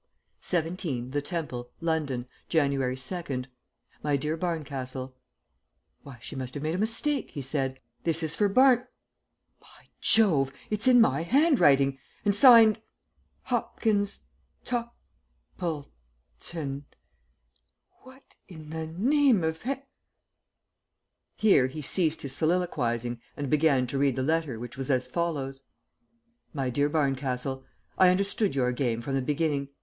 "'17, 0.41 1.11
The 1.11 1.21
Temple, 1.21 1.69
London, 1.79 2.25
January 2.49 2.95
2nd. 2.95 3.45
My 4.01 4.17
dear 4.17 4.35
Barncastle' 4.35 5.13
Why, 6.01 6.17
she 6.19 6.35
must 6.35 6.55
have 6.55 6.63
made 6.63 6.73
a 6.73 6.79
mistake," 6.79 7.29
he 7.29 7.41
said; 7.43 7.79
"this 8.03 8.23
is 8.23 8.33
for 8.33 8.49
Barn 8.49 8.87
by 9.59 9.89
Jove! 9.99 10.51
it's 10.71 10.87
in 10.87 10.99
my 10.99 11.21
handwriting, 11.21 11.99
and 12.25 12.33
signed 12.33 12.81
Hopkins 13.43 14.23
Top 14.65 14.97
ple 15.59 15.91
ton. 16.39 16.85
What 18.01 18.37
in 18.47 18.71
the 18.71 18.87
name 18.87 19.43
of 19.43 19.61
Heav" 19.61 19.83
Here 21.45 21.67
he 21.67 21.83
ceased 21.83 22.23
his 22.23 22.33
soliloquizing 22.35 23.21
and 23.37 23.51
began 23.51 23.85
to 23.85 23.99
read 23.99 24.15
the 24.15 24.23
letter 24.23 24.57
which 24.59 24.77
was 24.77 24.89
as 24.89 25.05
follows: 25.05 25.61
"MY 26.55 26.71
DEAR 26.71 26.89
BARNCASTLE, 26.89 27.63
I 27.99 28.09
understood 28.09 28.55
your 28.55 28.71
game 28.71 28.99
from 28.99 29.13
the 29.13 29.21
beginning. 29.21 29.69